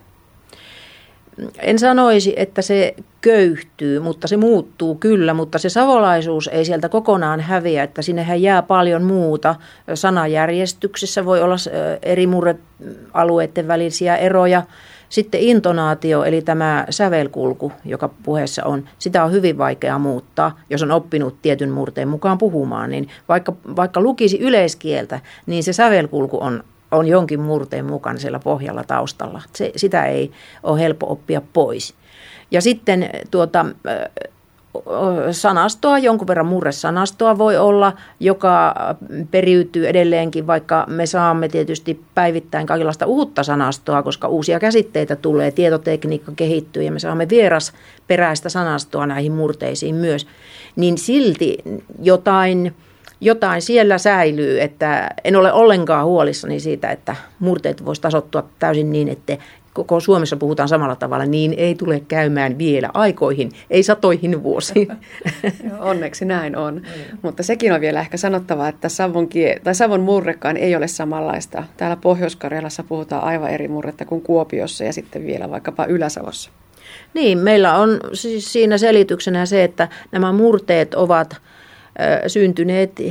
En 1.60 1.80
sanoisi, 1.80 2.34
että 2.38 2.62
se 2.62 2.96
köyhtyy, 3.22 4.00
mutta 4.00 4.28
se 4.28 4.38
muuttuu 4.38 4.96
kyllä, 4.96 5.34
mutta 5.34 5.58
se 5.58 5.70
savolaisuus 5.70 6.48
ei 6.48 6.66
sieltä 6.66 6.90
kokonaan 6.90 7.40
häviä, 7.40 7.84
että 7.84 8.02
sinnehän 8.02 8.42
jää 8.42 8.62
paljon 8.62 9.04
muuta. 9.04 9.56
Sanajärjestyksessä 9.94 11.26
voi 11.26 11.42
olla 11.42 11.56
eri 12.02 12.28
murrealueiden 12.28 13.68
välisiä 13.68 14.16
eroja 14.16 14.64
sitten 15.14 15.42
intonaatio, 15.42 16.24
eli 16.24 16.42
tämä 16.42 16.86
sävelkulku, 16.90 17.72
joka 17.86 18.10
puheessa 18.24 18.66
on, 18.66 18.90
sitä 19.00 19.24
on 19.24 19.32
hyvin 19.32 19.58
vaikea 19.58 20.00
muuttaa, 20.00 20.60
jos 20.70 20.84
on 20.84 20.92
oppinut 20.92 21.42
tietyn 21.42 21.70
murteen 21.70 22.08
mukaan 22.08 22.38
puhumaan. 22.38 22.90
Niin 22.90 23.10
vaikka, 23.30 23.54
vaikka 23.76 24.02
lukisi 24.02 24.40
yleiskieltä, 24.40 25.20
niin 25.46 25.64
se 25.64 25.74
sävelkulku 25.74 26.44
on, 26.44 26.64
on 26.92 27.08
jonkin 27.08 27.40
murteen 27.40 27.86
mukana 27.86 28.20
siellä 28.20 28.40
pohjalla 28.40 28.84
taustalla. 28.84 29.42
Se, 29.56 29.72
sitä 29.76 30.06
ei 30.06 30.32
ole 30.64 30.80
helppo 30.80 31.12
oppia 31.12 31.42
pois. 31.54 31.94
Ja 32.52 32.62
sitten 32.62 33.10
tuota, 33.32 33.66
sanastoa, 35.32 35.98
jonkun 35.98 36.28
verran 36.28 36.46
murresanastoa 36.46 37.38
voi 37.38 37.58
olla, 37.58 37.94
joka 38.20 38.76
periytyy 39.32 39.88
edelleenkin, 39.88 40.48
vaikka 40.48 40.86
me 40.90 41.06
saamme 41.06 41.48
tietysti 41.50 42.00
päivittäin 42.16 42.68
kaikenlaista 42.68 43.06
uutta 43.06 43.44
sanastoa, 43.44 44.04
koska 44.04 44.28
uusia 44.28 44.60
käsitteitä 44.60 45.16
tulee, 45.16 45.52
tietotekniikka 45.52 46.32
kehittyy 46.36 46.84
ja 46.84 46.92
me 46.92 47.00
saamme 47.00 47.30
vieras 47.30 47.74
peräistä 48.08 48.50
sanastoa 48.50 49.08
näihin 49.08 49.32
murteisiin 49.32 49.96
myös, 49.96 50.28
niin 50.76 50.98
silti 50.98 51.58
jotain, 52.02 52.74
jotain 53.22 53.62
siellä 53.62 53.98
säilyy, 53.98 54.62
että 54.62 55.10
en 55.24 55.36
ole 55.36 55.54
ollenkaan 55.54 56.06
huolissani 56.06 56.60
siitä, 56.60 56.92
että 56.92 57.16
murteet 57.40 57.86
voisi 57.86 58.02
tasottua 58.02 58.44
täysin 58.60 58.92
niin, 58.92 59.08
että 59.08 59.38
koko 59.74 60.00
Suomessa 60.00 60.38
puhutaan 60.38 60.70
samalla 60.70 60.96
tavalla, 60.96 61.26
niin 61.26 61.54
ei 61.58 61.76
tule 61.76 62.00
käymään 62.08 62.58
vielä 62.58 62.90
aikoihin, 62.94 63.52
ei 63.70 63.84
satoihin 63.84 64.44
vuosiin. 64.44 64.88
Onneksi 65.80 66.26
näin 66.26 66.58
on. 66.58 66.82
Mutta 67.22 67.44
sekin 67.44 67.74
on 67.74 67.82
vielä 67.82 68.00
ehkä 68.00 68.18
sanottava, 68.18 68.68
että 68.68 68.90
Savon, 68.90 69.28
kie- 69.30 69.60
tai 69.64 69.76
Savon 69.76 70.02
murrekaan 70.02 70.58
ei 70.58 70.76
ole 70.76 70.88
samanlaista. 70.88 71.64
Täällä 71.78 71.96
Pohjois-Karjalassa 71.96 72.84
puhutaan 72.84 73.24
aivan 73.24 73.50
eri 73.50 73.68
murretta 73.68 74.06
kuin 74.06 74.22
Kuopiossa 74.22 74.84
ja 74.84 74.94
sitten 74.94 75.26
vielä 75.26 75.50
vaikkapa 75.50 75.86
Ylä-Savossa. 75.86 76.52
Niin, 77.14 77.38
meillä 77.38 77.78
on 77.78 78.00
siis 78.14 78.54
siinä 78.54 78.78
selityksenä 78.78 79.46
se, 79.46 79.64
että 79.64 79.88
nämä 80.12 80.32
murteet 80.32 80.94
ovat 80.94 81.38
syntyneet 82.28 83.02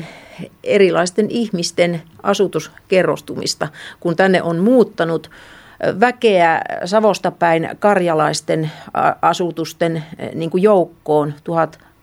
erilaisten 0.65 1.27
ihmisten 1.31 2.03
asutuskerrostumista, 2.23 3.69
kun 4.01 4.17
tänne 4.17 4.43
on 4.43 4.59
muuttanut 4.59 5.31
väkeä 6.01 6.61
Savosta 6.85 7.31
päin 7.31 7.69
karjalaisten 7.79 8.71
asutusten 9.23 10.05
niin 10.35 10.51
kuin 10.51 10.63
joukkoon 10.63 11.35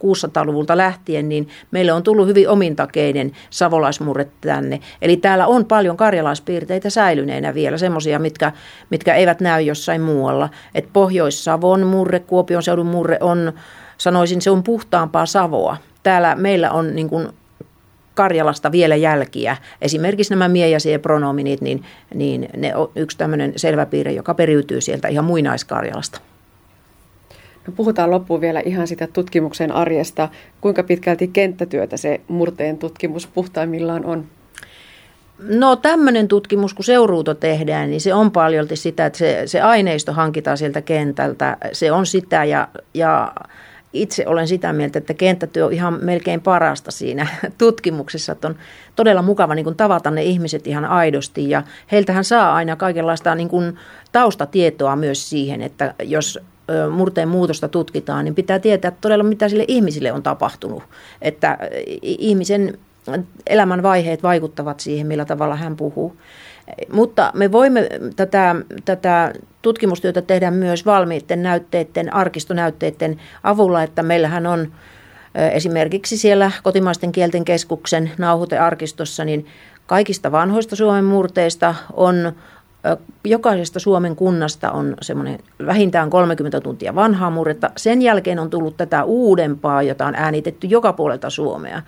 1600-luvulta 0.03 0.77
lähtien, 0.77 1.29
niin 1.29 1.47
meille 1.71 1.93
on 1.93 2.03
tullut 2.03 2.27
hyvin 2.27 2.49
omintakeinen 2.49 3.31
savolaismurre 3.49 4.27
tänne. 4.41 4.79
Eli 5.01 5.17
täällä 5.17 5.47
on 5.47 5.65
paljon 5.65 5.97
karjalaispiirteitä 5.97 6.89
säilyneenä 6.89 7.53
vielä, 7.53 7.77
semmoisia, 7.77 8.19
mitkä, 8.19 8.51
mitkä 8.89 9.15
eivät 9.15 9.39
näy 9.39 9.61
jossain 9.61 10.01
muualla. 10.01 10.49
Et 10.75 10.89
Pohjois-Savon 10.93 11.87
murre, 11.87 12.19
Kuopion 12.19 12.63
seudun 12.63 12.87
murre 12.87 13.17
on, 13.21 13.53
sanoisin, 13.97 14.41
se 14.41 14.51
on 14.51 14.63
puhtaampaa 14.63 15.25
Savoa. 15.25 15.77
Täällä 16.03 16.35
meillä 16.35 16.71
on 16.71 16.95
niin 16.95 17.09
kuin 17.09 17.27
Karjalasta 18.19 18.71
vielä 18.71 18.95
jälkiä. 18.95 19.57
Esimerkiksi 19.81 20.33
nämä 20.33 20.47
miejäsi 20.47 20.91
ja 20.91 20.99
pronominit, 20.99 21.61
niin, 21.61 21.83
niin 22.13 22.49
ne 22.57 22.75
on 22.75 22.91
yksi 22.95 23.17
tämmöinen 23.17 23.53
selvä 23.55 23.85
piirre, 23.85 24.11
joka 24.11 24.33
periytyy 24.33 24.81
sieltä 24.81 25.07
ihan 25.07 25.25
muinaiskarjalasta. 25.25 26.21
No 27.67 27.73
puhutaan 27.75 28.11
loppuun 28.11 28.41
vielä 28.41 28.61
ihan 28.65 28.87
sitä 28.87 29.07
tutkimuksen 29.07 29.71
arjesta. 29.71 30.29
Kuinka 30.61 30.83
pitkälti 30.83 31.27
kenttätyötä 31.27 31.97
se 31.97 32.21
murteen 32.27 32.77
tutkimus 32.77 33.27
puhtaimmillaan 33.27 34.05
on? 34.05 34.25
No 35.39 35.75
tämmöinen 35.75 36.27
tutkimus, 36.27 36.73
kun 36.73 36.85
seuruuto 36.85 37.33
tehdään, 37.33 37.89
niin 37.89 38.01
se 38.01 38.13
on 38.13 38.31
paljolti 38.31 38.75
sitä, 38.75 39.05
että 39.05 39.19
se, 39.19 39.41
se 39.45 39.61
aineisto 39.61 40.13
hankitaan 40.13 40.57
sieltä 40.57 40.81
kentältä. 40.81 41.57
Se 41.71 41.91
on 41.91 42.05
sitä 42.05 42.43
ja, 42.43 42.67
ja 42.93 43.33
itse 43.93 44.27
olen 44.27 44.47
sitä 44.47 44.73
mieltä, 44.73 44.99
että 44.99 45.13
kenttätyö 45.13 45.65
on 45.65 45.73
ihan 45.73 45.99
melkein 46.01 46.41
parasta 46.41 46.91
siinä 46.91 47.27
tutkimuksessa, 47.57 48.31
että 48.31 48.47
on 48.47 48.55
todella 48.95 49.21
mukava 49.21 49.55
niin 49.55 49.63
kuin 49.63 49.75
tavata 49.75 50.11
ne 50.11 50.23
ihmiset 50.23 50.67
ihan 50.67 50.85
aidosti 50.85 51.49
ja 51.49 51.63
heiltähän 51.91 52.23
saa 52.23 52.55
aina 52.55 52.75
kaikenlaista 52.75 53.35
niin 53.35 53.49
kuin 53.49 53.77
taustatietoa 54.11 54.95
myös 54.95 55.29
siihen, 55.29 55.61
että 55.61 55.93
jos 56.03 56.39
murteen 56.91 57.27
muutosta 57.27 57.67
tutkitaan, 57.67 58.25
niin 58.25 58.35
pitää 58.35 58.59
tietää 58.59 58.91
todella, 59.01 59.23
mitä 59.23 59.49
sille 59.49 59.65
ihmisille 59.67 60.11
on 60.11 60.23
tapahtunut. 60.23 60.83
Että 61.21 61.57
ihmisen 62.01 62.77
elämän 63.47 63.83
vaiheet 63.83 64.23
vaikuttavat 64.23 64.79
siihen, 64.79 65.07
millä 65.07 65.25
tavalla 65.25 65.55
hän 65.55 65.75
puhuu. 65.75 66.15
Mutta 66.93 67.31
me 67.35 67.51
voimme 67.51 67.89
tätä, 68.15 68.55
tätä 68.85 69.33
tutkimustyötä 69.61 70.21
tehdä 70.21 70.51
myös 70.51 70.85
valmiiden 70.85 71.43
näytteiden, 71.43 72.13
arkistonäytteiden 72.13 73.17
avulla, 73.43 73.83
että 73.83 74.03
meillähän 74.03 74.47
on 74.47 74.71
esimerkiksi 75.35 76.17
siellä 76.17 76.51
kotimaisten 76.63 77.11
kielten 77.11 77.45
keskuksen 77.45 78.11
nauhoitearkistossa, 78.17 79.25
niin 79.25 79.45
kaikista 79.85 80.31
vanhoista 80.31 80.75
Suomen 80.75 81.05
murteista 81.05 81.75
on 81.93 82.33
jokaisesta 83.23 83.79
Suomen 83.79 84.15
kunnasta 84.15 84.71
on 84.71 84.95
semmoinen 85.01 85.39
vähintään 85.65 86.09
30 86.09 86.61
tuntia 86.61 86.95
vanhaa 86.95 87.29
murretta. 87.29 87.69
Sen 87.77 88.01
jälkeen 88.01 88.39
on 88.39 88.49
tullut 88.49 88.77
tätä 88.77 89.03
uudempaa, 89.03 89.83
jota 89.83 90.05
on 90.05 90.15
äänitetty 90.15 90.67
joka 90.67 90.93
puolelta 90.93 91.29
Suomea. 91.29 91.81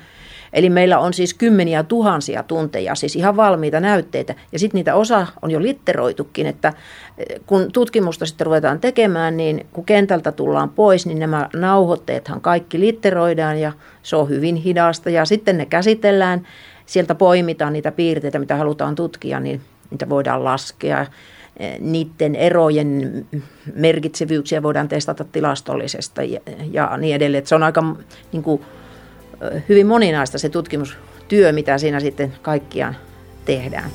Eli 0.54 0.70
meillä 0.70 1.00
on 1.00 1.14
siis 1.14 1.34
kymmeniä 1.34 1.84
tuhansia 1.84 2.44
tunteja, 2.44 2.96
siis 2.96 3.16
ihan 3.16 3.36
valmiita 3.36 3.80
näytteitä. 3.80 4.36
Ja 4.52 4.60
sitten 4.60 4.80
niitä 4.80 4.96
osa 4.96 5.28
on 5.42 5.52
jo 5.52 5.62
litteroitukin, 5.62 6.48
että 6.48 6.74
eh, 7.18 7.40
kun 7.46 7.72
tutkimusta 7.72 8.26
sitten 8.26 8.46
ruvetaan 8.46 8.80
tekemään, 8.80 9.38
niin 9.38 9.66
kun 9.74 9.86
kentältä 9.86 10.32
tullaan 10.32 10.70
pois, 10.70 11.06
niin 11.06 11.20
nämä 11.20 11.50
nauhoitteethan 11.54 12.42
kaikki 12.42 12.80
litteroidaan 12.80 13.60
ja 13.60 13.72
se 14.04 14.16
on 14.16 14.30
hyvin 14.30 14.56
hidasta. 14.56 15.10
Ja 15.10 15.26
sitten 15.26 15.58
ne 15.58 15.66
käsitellään, 15.66 16.48
sieltä 16.86 17.16
poimitaan 17.16 17.74
niitä 17.74 17.92
piirteitä, 17.92 18.40
mitä 18.40 18.56
halutaan 18.56 18.96
tutkia, 18.96 19.40
niin 19.40 19.62
niitä 19.92 20.10
voidaan 20.10 20.44
laskea 20.44 21.06
eh, 21.60 21.80
niiden 21.80 22.36
erojen 22.36 23.26
merkitsevyyksiä 23.76 24.64
voidaan 24.64 24.88
testata 24.88 25.24
tilastollisesta 25.24 26.22
ja, 26.72 26.98
niin 26.98 27.16
edelleen. 27.16 27.48
Se 27.48 27.56
on 27.56 27.64
aika 27.64 27.96
niin 28.32 28.44
kuin, 28.44 28.62
hyvin 29.70 29.88
moninaista 29.88 30.38
se 30.38 30.50
tutkimustyö, 30.50 31.52
mitä 31.52 31.78
siinä 31.78 32.00
sitten 32.00 32.34
kaikkiaan 32.42 32.96
tehdään. 33.46 33.92